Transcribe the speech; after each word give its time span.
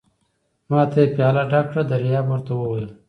ما 0.69 0.81
ته 0.91 0.97
یې 1.03 1.11
پياله 1.15 1.43
ډکه 1.51 1.67
کړه، 1.69 1.81
دریاب 1.91 2.25
ور 2.27 2.41
ته 2.47 2.51
وویل. 2.55 2.87